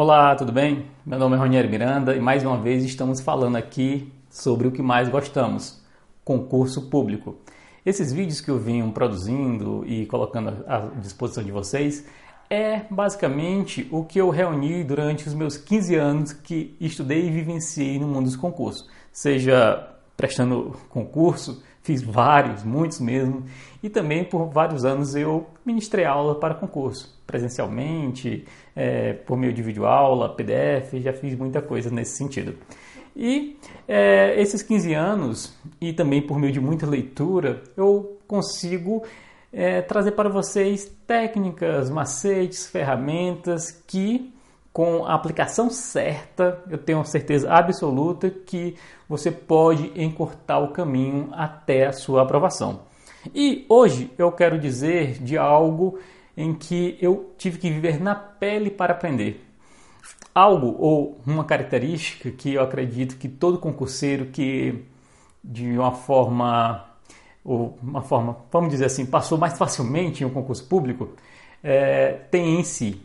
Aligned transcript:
Olá, 0.00 0.36
tudo 0.36 0.52
bem? 0.52 0.86
Meu 1.04 1.18
nome 1.18 1.34
é 1.34 1.38
Ronieri 1.40 1.66
Miranda 1.66 2.14
e 2.14 2.20
mais 2.20 2.44
uma 2.44 2.56
vez 2.56 2.84
estamos 2.84 3.20
falando 3.20 3.56
aqui 3.56 4.12
sobre 4.30 4.68
o 4.68 4.70
que 4.70 4.80
mais 4.80 5.08
gostamos, 5.08 5.82
concurso 6.24 6.88
público. 6.88 7.38
Esses 7.84 8.12
vídeos 8.12 8.40
que 8.40 8.48
eu 8.48 8.60
venho 8.60 8.92
produzindo 8.92 9.84
e 9.88 10.06
colocando 10.06 10.64
à 10.68 10.82
disposição 11.00 11.42
de 11.42 11.50
vocês 11.50 12.06
é 12.48 12.82
basicamente 12.88 13.88
o 13.90 14.04
que 14.04 14.20
eu 14.20 14.30
reuni 14.30 14.84
durante 14.84 15.26
os 15.26 15.34
meus 15.34 15.56
15 15.56 15.96
anos 15.96 16.32
que 16.32 16.76
estudei 16.80 17.26
e 17.26 17.30
vivenciei 17.32 17.98
no 17.98 18.06
mundo 18.06 18.26
dos 18.26 18.36
concursos, 18.36 18.88
seja 19.10 19.84
prestando 20.18 20.76
concurso, 20.90 21.62
fiz 21.80 22.02
vários, 22.02 22.64
muitos 22.64 22.98
mesmo, 22.98 23.44
e 23.80 23.88
também 23.88 24.24
por 24.24 24.50
vários 24.50 24.84
anos 24.84 25.14
eu 25.14 25.46
ministrei 25.64 26.04
aula 26.04 26.34
para 26.34 26.54
concurso, 26.54 27.16
presencialmente, 27.24 28.44
é, 28.74 29.12
por 29.12 29.38
meio 29.38 29.52
de 29.52 29.62
videoaula, 29.62 30.34
PDF, 30.34 30.94
já 30.94 31.12
fiz 31.12 31.36
muita 31.36 31.62
coisa 31.62 31.88
nesse 31.88 32.16
sentido. 32.16 32.56
E 33.14 33.58
é, 33.86 34.40
esses 34.40 34.60
15 34.60 34.92
anos, 34.92 35.56
e 35.80 35.92
também 35.92 36.20
por 36.20 36.36
meio 36.36 36.52
de 36.52 36.60
muita 36.60 36.84
leitura, 36.84 37.62
eu 37.76 38.18
consigo 38.26 39.04
é, 39.52 39.80
trazer 39.82 40.12
para 40.12 40.28
vocês 40.28 40.92
técnicas, 41.06 41.90
macetes, 41.90 42.66
ferramentas 42.66 43.70
que 43.86 44.32
com 44.72 45.04
a 45.04 45.14
aplicação 45.14 45.70
certa, 45.70 46.62
eu 46.70 46.78
tenho 46.78 47.04
certeza 47.04 47.50
absoluta 47.52 48.30
que 48.30 48.76
você 49.08 49.30
pode 49.30 49.92
encurtar 50.00 50.58
o 50.60 50.72
caminho 50.72 51.30
até 51.32 51.86
a 51.86 51.92
sua 51.92 52.22
aprovação. 52.22 52.80
E 53.34 53.66
hoje 53.68 54.10
eu 54.16 54.30
quero 54.30 54.58
dizer 54.58 55.22
de 55.22 55.36
algo 55.36 55.98
em 56.36 56.54
que 56.54 56.96
eu 57.00 57.34
tive 57.36 57.58
que 57.58 57.70
viver 57.70 58.00
na 58.00 58.14
pele 58.14 58.70
para 58.70 58.92
aprender. 58.92 59.44
Algo 60.34 60.76
ou 60.78 61.18
uma 61.26 61.44
característica 61.44 62.30
que 62.30 62.54
eu 62.54 62.62
acredito 62.62 63.16
que 63.16 63.28
todo 63.28 63.58
concurseiro 63.58 64.26
que 64.26 64.84
de 65.42 65.76
uma 65.76 65.92
forma 65.92 66.84
ou 67.44 67.78
uma 67.82 68.02
forma, 68.02 68.36
vamos 68.52 68.70
dizer 68.70 68.84
assim, 68.84 69.06
passou 69.06 69.38
mais 69.38 69.56
facilmente 69.56 70.22
em 70.22 70.26
um 70.26 70.30
concurso 70.30 70.64
público, 70.68 71.14
é, 71.62 72.12
tem 72.30 72.60
em 72.60 72.62
si, 72.62 73.00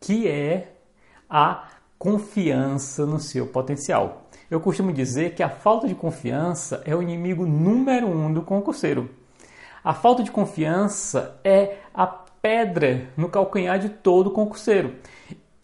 que 0.00 0.28
é 0.28 0.77
a 1.28 1.68
confiança 1.98 3.04
no 3.04 3.18
seu 3.18 3.46
potencial. 3.46 4.28
Eu 4.50 4.60
costumo 4.60 4.92
dizer 4.92 5.34
que 5.34 5.42
a 5.42 5.48
falta 5.48 5.86
de 5.86 5.94
confiança 5.94 6.82
é 6.84 6.94
o 6.94 7.02
inimigo 7.02 7.44
número 7.44 8.06
um 8.06 8.32
do 8.32 8.42
concurseiro. 8.42 9.10
A 9.84 9.92
falta 9.92 10.22
de 10.22 10.30
confiança 10.30 11.38
é 11.44 11.78
a 11.92 12.06
pedra 12.06 13.08
no 13.16 13.28
calcanhar 13.28 13.78
de 13.78 13.88
todo 13.88 14.30
concurseiro. 14.30 14.94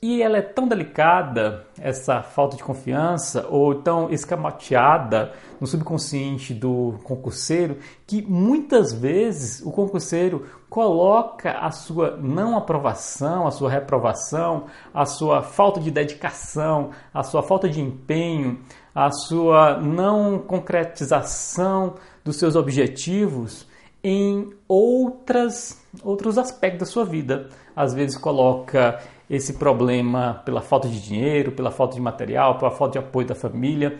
E 0.06 0.20
ela 0.20 0.36
é 0.36 0.42
tão 0.42 0.68
delicada, 0.68 1.64
essa 1.80 2.20
falta 2.20 2.58
de 2.58 2.62
confiança, 2.62 3.46
ou 3.48 3.76
tão 3.76 4.10
escamoteada 4.10 5.32
no 5.58 5.66
subconsciente 5.66 6.52
do 6.52 6.96
concurseiro, 7.04 7.78
que 8.06 8.20
muitas 8.20 8.92
vezes 8.92 9.62
o 9.64 9.70
concurseiro 9.70 10.44
coloca 10.68 11.52
a 11.52 11.70
sua 11.70 12.18
não 12.18 12.54
aprovação, 12.54 13.46
a 13.46 13.50
sua 13.50 13.70
reprovação, 13.70 14.64
a 14.92 15.06
sua 15.06 15.40
falta 15.40 15.80
de 15.80 15.90
dedicação, 15.90 16.90
a 17.14 17.22
sua 17.22 17.42
falta 17.42 17.66
de 17.66 17.80
empenho, 17.80 18.60
a 18.94 19.10
sua 19.10 19.80
não 19.80 20.38
concretização 20.38 21.94
dos 22.22 22.36
seus 22.36 22.56
objetivos 22.56 23.66
em 24.02 24.52
outras, 24.68 25.82
outros 26.02 26.36
aspectos 26.36 26.80
da 26.80 26.92
sua 26.92 27.06
vida. 27.06 27.48
Às 27.74 27.94
vezes 27.94 28.18
coloca 28.18 29.00
esse 29.28 29.54
problema 29.54 30.42
pela 30.44 30.60
falta 30.60 30.88
de 30.88 31.00
dinheiro, 31.00 31.52
pela 31.52 31.70
falta 31.70 31.94
de 31.94 32.00
material, 32.00 32.58
pela 32.58 32.70
falta 32.70 32.92
de 32.92 33.06
apoio 33.06 33.26
da 33.26 33.34
família. 33.34 33.98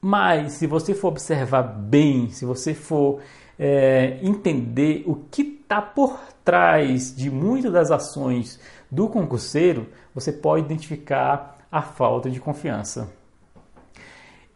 Mas 0.00 0.52
se 0.54 0.66
você 0.66 0.94
for 0.94 1.08
observar 1.08 1.62
bem, 1.62 2.28
se 2.30 2.44
você 2.44 2.74
for 2.74 3.20
é, 3.58 4.18
entender 4.22 5.04
o 5.06 5.14
que 5.14 5.42
está 5.42 5.80
por 5.80 6.18
trás 6.44 7.14
de 7.14 7.30
muitas 7.30 7.72
das 7.72 7.90
ações 7.90 8.60
do 8.90 9.08
concurseiro, 9.08 9.88
você 10.14 10.32
pode 10.32 10.64
identificar 10.64 11.58
a 11.70 11.82
falta 11.82 12.28
de 12.30 12.38
confiança. 12.38 13.12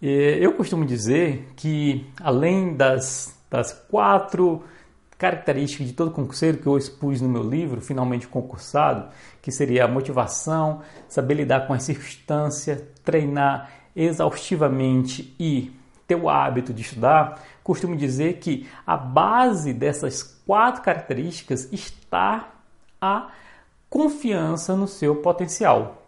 Eu 0.00 0.52
costumo 0.52 0.84
dizer 0.84 1.48
que, 1.56 2.06
além 2.20 2.76
das, 2.76 3.36
das 3.50 3.72
quatro 3.72 4.62
característica 5.18 5.84
de 5.84 5.92
todo 5.92 6.12
concurseiro 6.12 6.58
que 6.58 6.66
eu 6.66 6.78
expus 6.78 7.20
no 7.20 7.28
meu 7.28 7.42
livro, 7.42 7.80
Finalmente 7.80 8.28
Concursado, 8.28 9.08
que 9.42 9.50
seria 9.50 9.84
a 9.84 9.88
motivação, 9.88 10.80
saber 11.08 11.34
lidar 11.34 11.66
com 11.66 11.74
as 11.74 11.82
circunstâncias, 11.82 12.80
treinar 13.04 13.70
exaustivamente 13.96 15.34
e 15.38 15.72
ter 16.06 16.14
o 16.14 16.30
hábito 16.30 16.72
de 16.72 16.82
estudar, 16.82 17.42
costumo 17.64 17.96
dizer 17.96 18.38
que 18.38 18.66
a 18.86 18.96
base 18.96 19.72
dessas 19.74 20.22
quatro 20.46 20.82
características 20.82 21.70
está 21.72 22.54
a 23.00 23.28
confiança 23.90 24.76
no 24.76 24.86
seu 24.86 25.16
potencial. 25.16 26.06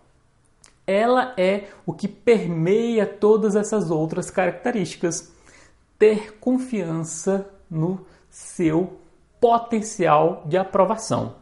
Ela 0.86 1.34
é 1.36 1.68
o 1.84 1.92
que 1.92 2.08
permeia 2.08 3.04
todas 3.04 3.56
essas 3.56 3.90
outras 3.90 4.30
características. 4.30 5.32
Ter 5.98 6.38
confiança 6.38 7.48
no 7.70 8.06
seu 8.30 8.99
potencial 9.40 10.42
de 10.46 10.56
aprovação. 10.56 11.36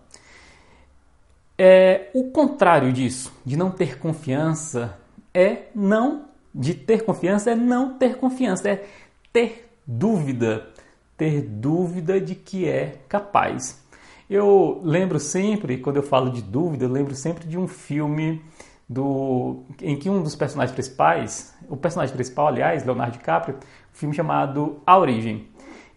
É, 1.56 2.10
o 2.14 2.30
contrário 2.30 2.92
disso, 2.92 3.32
de 3.44 3.56
não 3.56 3.70
ter 3.70 3.98
confiança, 3.98 4.96
é 5.34 5.64
não 5.74 6.28
de 6.54 6.74
ter 6.74 7.04
confiança 7.04 7.50
é 7.50 7.54
não 7.54 7.96
ter 7.98 8.16
confiança, 8.16 8.68
é 8.68 8.84
ter 9.32 9.70
dúvida, 9.86 10.68
ter 11.16 11.42
dúvida 11.42 12.20
de 12.20 12.34
que 12.34 12.68
é 12.68 12.96
capaz. 13.08 13.84
Eu 14.28 14.80
lembro 14.82 15.18
sempre, 15.18 15.78
quando 15.78 15.96
eu 15.96 16.02
falo 16.02 16.30
de 16.30 16.42
dúvida, 16.42 16.84
eu 16.84 16.90
lembro 16.90 17.14
sempre 17.14 17.46
de 17.46 17.56
um 17.56 17.66
filme 17.66 18.42
do 18.88 19.62
em 19.80 19.96
que 19.96 20.08
um 20.10 20.22
dos 20.22 20.34
personagens 20.34 20.74
principais, 20.74 21.54
o 21.68 21.76
personagem 21.76 22.14
principal, 22.14 22.48
aliás, 22.48 22.84
Leonardo 22.84 23.18
DiCaprio, 23.18 23.56
um 23.56 23.94
filme 23.94 24.14
chamado 24.14 24.80
A 24.86 24.98
Origem. 24.98 25.48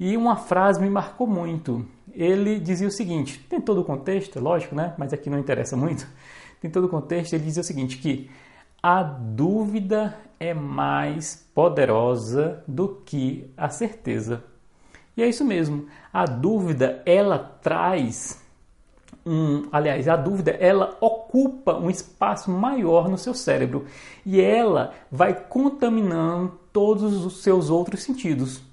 E 0.01 0.17
uma 0.17 0.35
frase 0.35 0.81
me 0.81 0.89
marcou 0.89 1.27
muito. 1.27 1.85
Ele 2.11 2.59
dizia 2.59 2.87
o 2.87 2.91
seguinte: 2.91 3.39
tem 3.47 3.61
todo 3.61 3.81
o 3.81 3.85
contexto, 3.85 4.39
é 4.39 4.41
lógico, 4.41 4.73
né? 4.73 4.95
Mas 4.97 5.13
aqui 5.13 5.29
não 5.29 5.37
interessa 5.37 5.77
muito. 5.77 6.07
Tem 6.59 6.71
todo 6.71 6.85
o 6.85 6.89
contexto. 6.89 7.33
Ele 7.33 7.43
dizia 7.43 7.61
o 7.61 7.63
seguinte: 7.63 7.99
que 7.99 8.27
a 8.81 9.03
dúvida 9.03 10.17
é 10.39 10.55
mais 10.55 11.47
poderosa 11.53 12.63
do 12.67 13.03
que 13.05 13.47
a 13.55 13.69
certeza. 13.69 14.43
E 15.15 15.21
é 15.21 15.29
isso 15.29 15.45
mesmo. 15.45 15.85
A 16.11 16.25
dúvida 16.25 17.03
ela 17.05 17.37
traz 17.37 18.41
um, 19.23 19.67
aliás, 19.71 20.07
a 20.07 20.15
dúvida 20.15 20.49
ela 20.49 20.97
ocupa 20.99 21.75
um 21.75 21.91
espaço 21.91 22.49
maior 22.49 23.07
no 23.07 23.19
seu 23.19 23.35
cérebro 23.35 23.85
e 24.25 24.41
ela 24.41 24.95
vai 25.11 25.35
contaminando 25.35 26.59
todos 26.73 27.23
os 27.23 27.43
seus 27.43 27.69
outros 27.69 28.01
sentidos. 28.01 28.70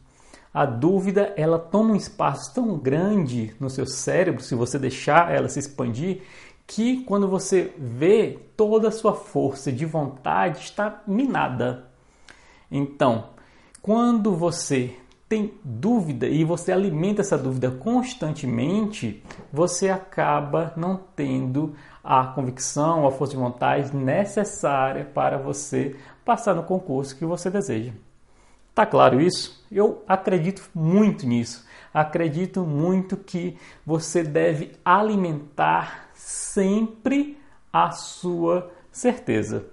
A 0.58 0.66
dúvida, 0.66 1.32
ela 1.36 1.56
toma 1.56 1.92
um 1.92 1.94
espaço 1.94 2.52
tão 2.52 2.76
grande 2.76 3.54
no 3.60 3.70
seu 3.70 3.86
cérebro, 3.86 4.42
se 4.42 4.56
você 4.56 4.76
deixar 4.76 5.32
ela 5.32 5.48
se 5.48 5.60
expandir, 5.60 6.22
que 6.66 7.04
quando 7.04 7.28
você 7.28 7.72
vê 7.78 8.40
toda 8.56 8.88
a 8.88 8.90
sua 8.90 9.14
força 9.14 9.70
de 9.70 9.86
vontade 9.86 10.58
está 10.58 11.00
minada. 11.06 11.84
Então, 12.68 13.26
quando 13.80 14.34
você 14.34 14.96
tem 15.28 15.54
dúvida 15.62 16.26
e 16.26 16.42
você 16.42 16.72
alimenta 16.72 17.20
essa 17.20 17.38
dúvida 17.38 17.70
constantemente, 17.70 19.22
você 19.52 19.88
acaba 19.88 20.72
não 20.76 20.98
tendo 21.14 21.76
a 22.02 22.26
convicção, 22.26 23.06
a 23.06 23.12
força 23.12 23.34
de 23.34 23.40
vontade 23.40 23.94
necessária 23.94 25.04
para 25.04 25.38
você 25.38 25.94
passar 26.24 26.56
no 26.56 26.64
concurso 26.64 27.16
que 27.16 27.24
você 27.24 27.48
deseja. 27.48 27.92
Tá 28.78 28.86
claro 28.86 29.20
isso? 29.20 29.66
Eu 29.72 30.04
acredito 30.06 30.62
muito 30.72 31.26
nisso. 31.26 31.66
Acredito 31.92 32.64
muito 32.64 33.16
que 33.16 33.58
você 33.84 34.22
deve 34.22 34.70
alimentar 34.84 36.10
sempre 36.14 37.36
a 37.72 37.90
sua 37.90 38.70
certeza. 38.92 39.66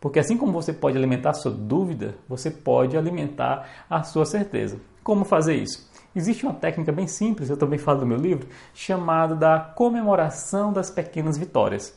Porque 0.00 0.18
assim 0.18 0.36
como 0.36 0.50
você 0.50 0.72
pode 0.72 0.98
alimentar 0.98 1.30
a 1.30 1.34
sua 1.34 1.52
dúvida, 1.52 2.16
você 2.28 2.50
pode 2.50 2.96
alimentar 2.96 3.64
a 3.88 4.02
sua 4.02 4.26
certeza. 4.26 4.80
Como 5.04 5.24
fazer 5.24 5.54
isso? 5.54 5.88
Existe 6.12 6.44
uma 6.44 6.54
técnica 6.54 6.90
bem 6.90 7.06
simples, 7.06 7.50
eu 7.50 7.56
também 7.56 7.78
falo 7.78 8.00
no 8.00 8.06
meu 8.06 8.18
livro, 8.18 8.48
chamada 8.74 9.36
da 9.36 9.60
comemoração 9.60 10.72
das 10.72 10.90
pequenas 10.90 11.38
vitórias. 11.38 11.96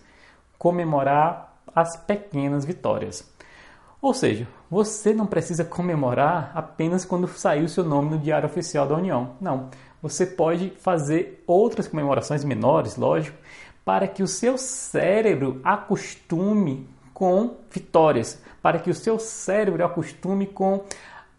Comemorar 0.59 1.57
as 1.75 1.97
pequenas 1.97 2.63
vitórias. 2.65 3.27
Ou 4.01 4.13
seja, 4.13 4.47
você 4.69 5.13
não 5.13 5.27
precisa 5.27 5.63
comemorar 5.63 6.51
apenas 6.55 7.05
quando 7.05 7.27
sair 7.27 7.63
o 7.63 7.69
seu 7.69 7.83
nome 7.83 8.09
no 8.09 8.17
Diário 8.17 8.47
Oficial 8.47 8.87
da 8.87 8.95
União. 8.95 9.31
Não. 9.39 9.69
Você 10.01 10.25
pode 10.25 10.71
fazer 10.79 11.43
outras 11.45 11.87
comemorações 11.87 12.43
menores, 12.43 12.97
lógico, 12.97 13.37
para 13.85 14.07
que 14.07 14.23
o 14.23 14.27
seu 14.27 14.57
cérebro 14.57 15.61
acostume 15.63 16.89
com 17.13 17.57
vitórias, 17.69 18.41
para 18.61 18.79
que 18.79 18.89
o 18.89 18.95
seu 18.95 19.19
cérebro 19.19 19.85
acostume 19.85 20.47
com 20.47 20.83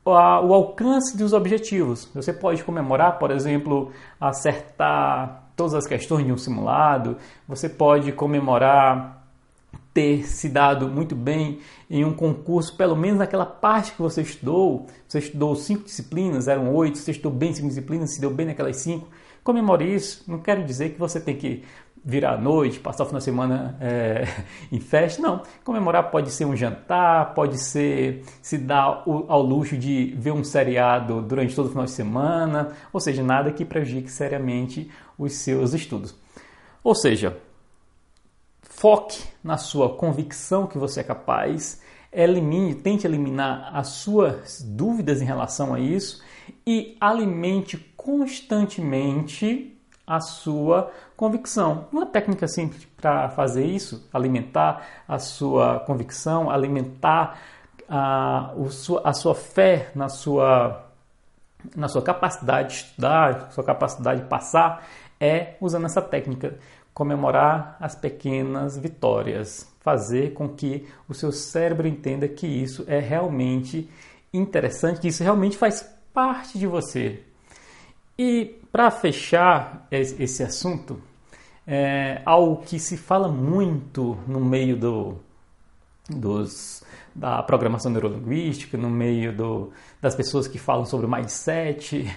o 0.04 0.10
alcance 0.10 1.16
dos 1.16 1.32
objetivos. 1.32 2.08
Você 2.14 2.32
pode 2.32 2.62
comemorar, 2.62 3.18
por 3.18 3.32
exemplo, 3.32 3.90
acertar 4.20 5.44
todas 5.56 5.74
as 5.74 5.86
questões 5.86 6.24
de 6.24 6.32
um 6.32 6.36
simulado, 6.36 7.16
você 7.46 7.68
pode 7.68 8.12
comemorar 8.12 9.21
ter 9.92 10.26
se 10.26 10.48
dado 10.48 10.88
muito 10.88 11.14
bem 11.14 11.58
em 11.90 12.04
um 12.04 12.12
concurso, 12.12 12.76
pelo 12.76 12.96
menos 12.96 13.18
naquela 13.18 13.44
parte 13.44 13.92
que 13.92 14.00
você 14.00 14.22
estudou, 14.22 14.86
você 15.06 15.18
estudou 15.18 15.54
cinco 15.54 15.84
disciplinas, 15.84 16.48
eram 16.48 16.74
oito, 16.74 16.98
você 16.98 17.10
estudou 17.10 17.32
bem 17.32 17.52
cinco 17.52 17.68
disciplinas, 17.68 18.14
se 18.14 18.20
deu 18.20 18.30
bem 18.30 18.46
naquelas 18.46 18.76
cinco, 18.76 19.08
comemore 19.44 19.94
isso. 19.94 20.24
Não 20.26 20.38
quero 20.38 20.64
dizer 20.64 20.90
que 20.90 20.98
você 20.98 21.20
tem 21.20 21.36
que 21.36 21.62
virar 22.04 22.34
à 22.34 22.38
noite, 22.38 22.80
passar 22.80 23.04
o 23.04 23.06
final 23.06 23.18
de 23.18 23.24
semana 23.24 23.76
é, 23.80 24.26
em 24.72 24.80
festa, 24.80 25.22
não. 25.22 25.42
Comemorar 25.62 26.10
pode 26.10 26.30
ser 26.30 26.44
um 26.44 26.56
jantar, 26.56 27.34
pode 27.34 27.58
ser 27.58 28.24
se 28.40 28.58
dar 28.58 29.04
ao 29.06 29.42
luxo 29.42 29.76
de 29.76 30.14
ver 30.16 30.32
um 30.32 30.42
seriado 30.42 31.22
durante 31.22 31.54
todo 31.54 31.66
o 31.66 31.70
final 31.70 31.84
de 31.84 31.92
semana, 31.92 32.72
ou 32.92 33.00
seja, 33.00 33.22
nada 33.22 33.52
que 33.52 33.64
prejudique 33.64 34.10
seriamente 34.10 34.90
os 35.18 35.34
seus 35.34 35.74
estudos. 35.74 36.14
Ou 36.82 36.94
seja, 36.94 37.36
Foque 38.82 39.22
na 39.44 39.56
sua 39.56 39.90
convicção 39.94 40.66
que 40.66 40.76
você 40.76 41.02
é 41.02 41.04
capaz, 41.04 41.80
elimine, 42.12 42.74
tente 42.74 43.06
eliminar 43.06 43.70
as 43.72 43.90
suas 43.90 44.60
dúvidas 44.60 45.22
em 45.22 45.24
relação 45.24 45.72
a 45.72 45.78
isso 45.78 46.20
e 46.66 46.96
alimente 47.00 47.78
constantemente 47.96 49.80
a 50.04 50.18
sua 50.18 50.90
convicção. 51.16 51.86
Uma 51.92 52.06
técnica 52.06 52.48
simples 52.48 52.84
para 53.00 53.28
fazer 53.28 53.64
isso, 53.64 54.08
alimentar 54.12 54.84
a 55.06 55.20
sua 55.20 55.78
convicção, 55.78 56.50
alimentar 56.50 57.38
a, 57.88 58.52
a 59.04 59.12
sua 59.12 59.34
fé 59.36 59.92
na 59.94 60.08
sua, 60.08 60.86
na 61.76 61.86
sua 61.86 62.02
capacidade 62.02 62.70
de 62.70 62.74
estudar, 62.74 63.52
sua 63.52 63.62
capacidade 63.62 64.22
de 64.22 64.26
passar, 64.26 64.84
é 65.20 65.54
usando 65.60 65.86
essa 65.86 66.02
técnica 66.02 66.58
comemorar 66.94 67.76
as 67.80 67.94
pequenas 67.94 68.76
vitórias, 68.76 69.70
fazer 69.80 70.32
com 70.34 70.48
que 70.48 70.86
o 71.08 71.14
seu 71.14 71.32
cérebro 71.32 71.88
entenda 71.88 72.28
que 72.28 72.46
isso 72.46 72.84
é 72.86 72.98
realmente 72.98 73.88
interessante, 74.32 75.00
que 75.00 75.08
isso 75.08 75.22
realmente 75.22 75.56
faz 75.56 75.82
parte 76.12 76.58
de 76.58 76.66
você. 76.66 77.22
E 78.18 78.60
para 78.70 78.90
fechar 78.90 79.86
esse 79.90 80.42
assunto, 80.42 81.00
é 81.66 82.22
algo 82.24 82.62
que 82.62 82.78
se 82.78 82.96
fala 82.96 83.28
muito 83.28 84.18
no 84.26 84.40
meio 84.40 84.76
do, 84.76 85.16
dos, 86.08 86.84
da 87.14 87.42
programação 87.42 87.90
neurolinguística, 87.90 88.76
no 88.76 88.90
meio 88.90 89.34
do, 89.34 89.72
das 90.00 90.14
pessoas 90.14 90.46
que 90.46 90.58
falam 90.58 90.84
sobre 90.84 91.06
mindset, 91.06 92.10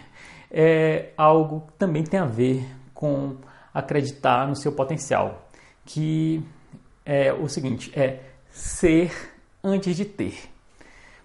é 0.52 1.12
algo 1.18 1.62
que 1.68 1.74
também 1.74 2.04
tem 2.04 2.20
a 2.20 2.26
ver 2.26 2.66
com 2.94 3.36
acreditar 3.76 4.48
no 4.48 4.56
seu 4.56 4.72
potencial, 4.72 5.50
que 5.86 6.42
é 7.06 7.34
o 7.34 7.50
seguinte, 7.50 7.92
é 7.94 8.22
ser 8.50 9.12
antes 9.62 9.98
de 9.98 10.06
ter. 10.06 10.50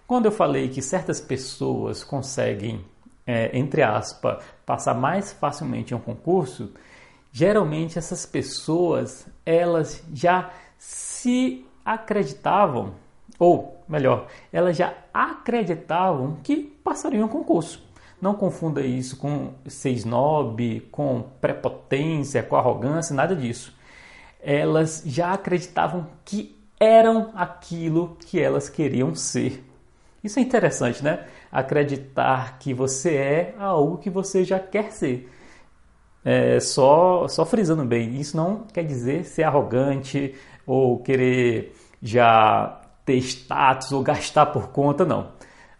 Quando 0.05 0.25
eu 0.25 0.31
falei 0.31 0.67
que 0.67 0.81
certas 0.81 1.21
pessoas 1.21 2.03
conseguem, 2.03 2.83
é, 3.25 3.57
entre 3.57 3.81
aspas, 3.81 4.43
passar 4.65 4.93
mais 4.93 5.31
facilmente 5.31 5.93
em 5.93 5.97
um 5.97 5.99
concurso, 6.01 6.73
geralmente 7.31 7.97
essas 7.97 8.25
pessoas 8.25 9.25
elas 9.45 10.03
já 10.13 10.51
se 10.77 11.65
acreditavam, 11.85 12.95
ou 13.39 13.81
melhor, 13.87 14.27
elas 14.51 14.75
já 14.75 14.93
acreditavam 15.13 16.37
que 16.43 16.57
passariam 16.57 17.25
um 17.25 17.29
concurso. 17.29 17.81
Não 18.21 18.35
confunda 18.35 18.81
isso 18.81 19.17
com 19.17 19.53
ser 19.65 19.89
snob, 19.91 20.81
com 20.91 21.23
prepotência, 21.41 22.43
com 22.43 22.55
arrogância, 22.55 23.15
nada 23.15 23.35
disso. 23.35 23.75
Elas 24.39 25.01
já 25.05 25.33
acreditavam 25.33 26.07
que 26.23 26.55
eram 26.79 27.31
aquilo 27.35 28.17
que 28.27 28.39
elas 28.39 28.69
queriam 28.69 29.15
ser. 29.15 29.63
Isso 30.23 30.37
é 30.37 30.41
interessante, 30.41 31.03
né? 31.03 31.25
Acreditar 31.51 32.59
que 32.59 32.73
você 32.73 33.15
é 33.15 33.55
algo 33.57 33.97
que 33.97 34.09
você 34.09 34.43
já 34.43 34.59
quer 34.59 34.91
ser. 34.91 35.27
É, 36.23 36.59
só, 36.59 37.27
só 37.27 37.43
frisando 37.45 37.83
bem, 37.83 38.19
isso 38.19 38.37
não 38.37 38.65
quer 38.71 38.83
dizer 38.83 39.25
ser 39.25 39.43
arrogante 39.43 40.35
ou 40.67 40.99
querer 40.99 41.75
já 42.01 42.79
ter 43.03 43.17
status 43.17 43.91
ou 43.91 44.03
gastar 44.03 44.47
por 44.47 44.69
conta, 44.69 45.03
não. 45.03 45.31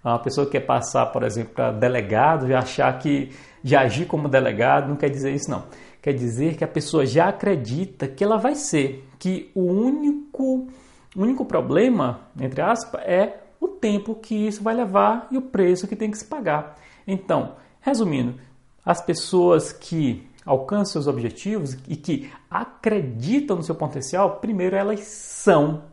Uma 0.04 0.20
pessoa 0.20 0.46
que 0.46 0.54
quer 0.54 0.66
passar, 0.66 1.08
por 1.08 1.24
exemplo, 1.24 1.54
para 1.54 1.72
delegado, 1.72 2.48
já 2.48 2.60
achar 2.60 2.98
que 2.98 3.30
já 3.64 3.82
agir 3.82 4.06
como 4.06 4.28
delegado, 4.28 4.90
não 4.90 4.96
quer 4.96 5.10
dizer 5.10 5.34
isso 5.34 5.50
não. 5.50 5.66
Quer 6.02 6.14
dizer 6.14 6.58
que 6.58 6.64
a 6.64 6.68
pessoa 6.68 7.06
já 7.06 7.30
acredita 7.30 8.08
que 8.08 8.24
ela 8.24 8.38
vai 8.38 8.56
ser, 8.56 9.08
que 9.20 9.52
o 9.54 9.62
único, 9.62 10.68
único 11.16 11.46
problema, 11.46 12.22
entre 12.40 12.62
aspas, 12.62 13.02
é 13.06 13.38
o 13.60 13.68
tempo 13.68 14.16
que 14.16 14.34
isso 14.48 14.64
vai 14.64 14.74
levar 14.74 15.28
e 15.30 15.38
o 15.38 15.42
preço 15.42 15.88
que 15.88 15.96
tem 15.96 16.10
que 16.10 16.18
se 16.18 16.26
pagar. 16.26 16.76
Então, 17.06 17.56
resumindo, 17.82 18.40
as 18.84 19.00
pessoas 19.00 19.72
que 19.72 20.28
alcançam 20.44 20.94
seus 20.94 21.08
objetivos 21.08 21.78
e 21.88 21.96
que 21.96 22.32
acreditam 22.50 23.58
no 23.58 23.64
seu 23.64 23.76
potencial, 23.76 24.38
primeiro 24.38 24.76
elas 24.76 25.02
são 25.02 25.84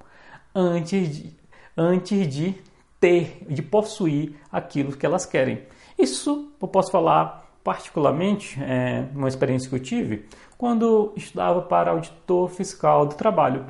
antes 0.54 1.14
de, 1.14 1.36
antes 1.76 2.26
de 2.26 2.54
ter, 3.00 3.44
de 3.48 3.62
possuir 3.62 4.34
aquilo 4.50 4.96
que 4.96 5.06
elas 5.06 5.24
querem. 5.24 5.62
Isso 5.98 6.52
eu 6.60 6.68
posso 6.68 6.90
falar 6.90 7.48
particularmente, 7.62 8.58
é, 8.62 9.04
uma 9.14 9.28
experiência 9.28 9.68
que 9.68 9.74
eu 9.74 9.80
tive, 9.80 10.26
quando 10.56 11.12
estudava 11.14 11.60
para 11.60 11.90
auditor 11.90 12.48
fiscal 12.48 13.04
do 13.04 13.14
trabalho. 13.14 13.66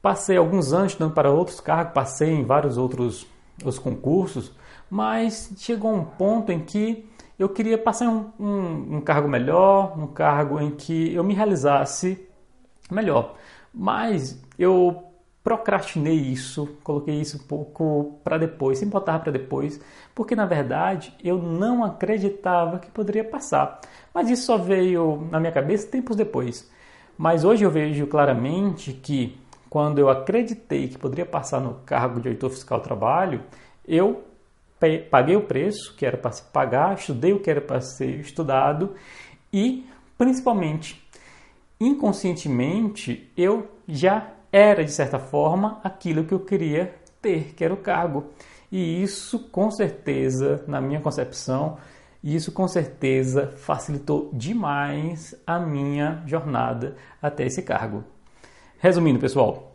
Passei 0.00 0.36
alguns 0.36 0.72
anos 0.72 0.92
estudando 0.92 1.14
para 1.14 1.30
outros 1.30 1.60
cargos, 1.60 1.94
passei 1.94 2.30
em 2.30 2.44
vários 2.44 2.76
outros 2.76 3.24
os 3.64 3.78
concursos, 3.78 4.50
mas 4.90 5.52
chegou 5.56 5.94
um 5.94 6.04
ponto 6.04 6.50
em 6.50 6.58
que 6.58 7.08
eu 7.38 7.48
queria 7.48 7.78
passar 7.78 8.08
um, 8.08 8.30
um, 8.40 8.96
um 8.96 9.00
cargo 9.00 9.28
melhor, 9.28 9.96
um 9.96 10.08
cargo 10.08 10.60
em 10.60 10.72
que 10.72 11.14
eu 11.14 11.22
me 11.22 11.32
realizasse 11.32 12.28
melhor. 12.90 13.36
Mas 13.72 14.42
eu 14.58 15.11
procrastinei 15.42 16.14
isso, 16.14 16.76
coloquei 16.84 17.20
isso 17.20 17.36
um 17.36 17.46
pouco 17.46 18.20
para 18.22 18.38
depois, 18.38 18.78
sem 18.78 18.88
botar 18.88 19.18
para 19.18 19.32
depois, 19.32 19.80
porque 20.14 20.36
na 20.36 20.46
verdade 20.46 21.14
eu 21.22 21.36
não 21.38 21.82
acreditava 21.82 22.78
que 22.78 22.90
poderia 22.90 23.24
passar. 23.24 23.80
Mas 24.14 24.30
isso 24.30 24.46
só 24.46 24.56
veio 24.56 25.26
na 25.30 25.40
minha 25.40 25.52
cabeça 25.52 25.88
tempos 25.88 26.16
depois. 26.16 26.70
Mas 27.18 27.44
hoje 27.44 27.64
eu 27.64 27.70
vejo 27.70 28.06
claramente 28.06 28.92
que 28.92 29.38
quando 29.68 29.98
eu 29.98 30.08
acreditei 30.08 30.88
que 30.88 30.98
poderia 30.98 31.26
passar 31.26 31.60
no 31.60 31.74
cargo 31.86 32.20
de 32.20 32.28
auditor 32.28 32.50
fiscal 32.50 32.78
do 32.78 32.84
trabalho, 32.84 33.42
eu 33.86 34.24
paguei 35.10 35.36
o 35.36 35.42
preço 35.42 35.94
que 35.96 36.04
era 36.04 36.16
para 36.16 36.32
se 36.32 36.42
pagar, 36.42 36.94
estudei 36.94 37.32
o 37.32 37.40
que 37.40 37.50
era 37.50 37.60
para 37.60 37.80
ser 37.80 38.20
estudado 38.20 38.94
e, 39.52 39.86
principalmente, 40.18 41.02
inconscientemente, 41.80 43.30
eu 43.36 43.68
já 43.88 44.28
era, 44.52 44.84
de 44.84 44.92
certa 44.92 45.18
forma, 45.18 45.80
aquilo 45.82 46.24
que 46.24 46.34
eu 46.34 46.40
queria 46.40 46.94
ter, 47.22 47.54
que 47.54 47.64
era 47.64 47.72
o 47.72 47.78
cargo. 47.78 48.26
E 48.70 49.02
isso, 49.02 49.38
com 49.38 49.70
certeza, 49.70 50.62
na 50.68 50.80
minha 50.80 51.00
concepção, 51.00 51.78
isso 52.22 52.52
com 52.52 52.68
certeza 52.68 53.48
facilitou 53.56 54.30
demais 54.32 55.34
a 55.46 55.58
minha 55.58 56.22
jornada 56.26 56.96
até 57.20 57.44
esse 57.46 57.62
cargo. 57.62 58.04
Resumindo, 58.78 59.18
pessoal, 59.18 59.72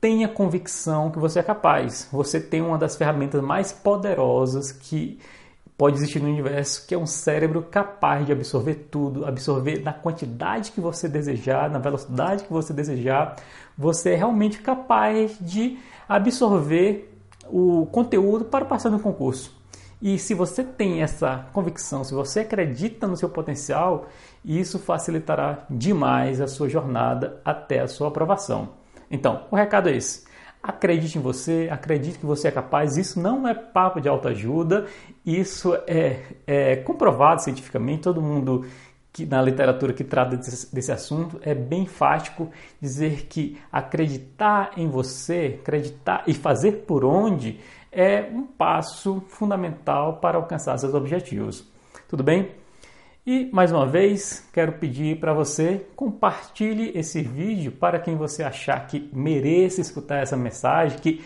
tenha 0.00 0.26
convicção 0.26 1.10
que 1.10 1.18
você 1.18 1.38
é 1.38 1.42
capaz. 1.42 2.08
Você 2.10 2.40
tem 2.40 2.60
uma 2.60 2.78
das 2.78 2.96
ferramentas 2.96 3.42
mais 3.42 3.72
poderosas 3.72 4.72
que 4.72 5.20
pode 5.76 5.96
existir 5.96 6.20
no 6.20 6.28
universo, 6.28 6.86
que 6.86 6.94
é 6.94 6.98
um 6.98 7.06
cérebro 7.06 7.62
capaz 7.62 8.24
de 8.26 8.32
absorver 8.32 8.86
tudo, 8.90 9.24
absorver 9.24 9.82
na 9.82 9.92
quantidade 9.92 10.72
que 10.72 10.80
você 10.80 11.08
desejar, 11.08 11.70
na 11.70 11.78
velocidade 11.78 12.44
que 12.44 12.52
você 12.52 12.72
desejar. 12.72 13.36
Você 13.76 14.10
é 14.10 14.16
realmente 14.16 14.58
capaz 14.60 15.36
de 15.40 15.78
absorver 16.08 17.12
o 17.46 17.86
conteúdo 17.86 18.44
para 18.44 18.64
passar 18.64 18.90
no 18.90 19.00
concurso. 19.00 19.60
E 20.00 20.18
se 20.18 20.34
você 20.34 20.64
tem 20.64 21.00
essa 21.00 21.46
convicção, 21.52 22.02
se 22.02 22.12
você 22.12 22.40
acredita 22.40 23.06
no 23.06 23.16
seu 23.16 23.28
potencial, 23.28 24.06
isso 24.44 24.78
facilitará 24.78 25.64
demais 25.70 26.40
a 26.40 26.48
sua 26.48 26.68
jornada 26.68 27.40
até 27.44 27.80
a 27.80 27.86
sua 27.86 28.08
aprovação. 28.08 28.70
Então, 29.08 29.46
o 29.50 29.54
recado 29.54 29.88
é 29.88 29.96
esse. 29.96 30.24
Acredite 30.62 31.18
em 31.18 31.20
você, 31.20 31.68
acredite 31.72 32.18
que 32.18 32.26
você 32.26 32.48
é 32.48 32.50
capaz. 32.52 32.96
Isso 32.96 33.20
não 33.20 33.48
é 33.48 33.52
papo 33.52 34.00
de 34.00 34.08
autoajuda, 34.08 34.86
isso 35.26 35.74
é, 35.88 36.20
é 36.46 36.76
comprovado 36.76 37.42
cientificamente. 37.42 38.02
Todo 38.02 38.22
mundo 38.22 38.64
que 39.12 39.26
na 39.26 39.42
literatura 39.42 39.92
que 39.92 40.04
trata 40.04 40.36
desse, 40.36 40.74
desse, 40.74 40.92
assunto 40.92 41.38
é 41.42 41.54
bem 41.54 41.84
fático 41.86 42.48
dizer 42.80 43.26
que 43.26 43.60
acreditar 43.70 44.70
em 44.76 44.88
você, 44.88 45.58
acreditar 45.60 46.22
e 46.26 46.32
fazer 46.32 46.84
por 46.86 47.04
onde 47.04 47.60
é 47.90 48.22
um 48.32 48.44
passo 48.44 49.22
fundamental 49.28 50.16
para 50.16 50.38
alcançar 50.38 50.78
seus 50.78 50.94
objetivos. 50.94 51.70
Tudo 52.08 52.22
bem? 52.22 52.61
E 53.24 53.48
mais 53.52 53.70
uma 53.70 53.86
vez, 53.86 54.44
quero 54.52 54.72
pedir 54.72 55.20
para 55.20 55.32
você 55.32 55.86
compartilhe 55.94 56.90
esse 56.92 57.22
vídeo 57.22 57.70
para 57.70 58.00
quem 58.00 58.16
você 58.16 58.42
achar 58.42 58.84
que 58.88 59.08
mereça 59.12 59.80
escutar 59.80 60.16
essa 60.16 60.36
mensagem, 60.36 60.98
que, 60.98 61.24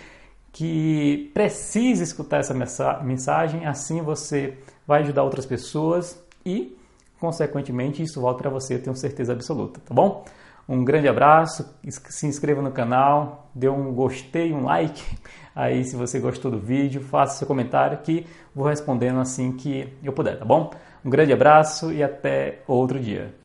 que 0.52 1.30
precisa 1.32 2.02
escutar 2.04 2.40
essa 2.40 2.52
mensagem, 3.02 3.64
assim 3.64 4.02
você 4.02 4.58
vai 4.86 5.00
ajudar 5.00 5.22
outras 5.22 5.46
pessoas 5.46 6.22
e, 6.44 6.76
consequentemente, 7.18 8.02
isso 8.02 8.20
volta 8.20 8.42
para 8.42 8.50
você, 8.50 8.78
tenho 8.78 8.94
certeza 8.94 9.32
absoluta, 9.32 9.80
tá 9.80 9.94
bom? 9.94 10.22
Um 10.68 10.84
grande 10.84 11.08
abraço, 11.08 11.66
se 11.88 12.26
inscreva 12.26 12.60
no 12.60 12.72
canal, 12.72 13.48
dê 13.54 13.70
um 13.70 13.90
gostei, 13.94 14.52
um 14.52 14.64
like 14.64 15.02
aí 15.56 15.82
se 15.82 15.96
você 15.96 16.20
gostou 16.20 16.50
do 16.50 16.58
vídeo, 16.58 17.00
faça 17.00 17.38
seu 17.38 17.46
comentário 17.46 17.96
que 18.02 18.26
vou 18.54 18.66
respondendo 18.66 19.18
assim 19.18 19.52
que 19.52 19.96
eu 20.04 20.12
puder, 20.12 20.38
tá 20.38 20.44
bom? 20.44 20.70
Um 21.06 21.10
grande 21.10 21.32
abraço 21.32 21.92
e 21.92 22.02
até 22.02 22.58
outro 22.66 22.98
dia. 22.98 23.30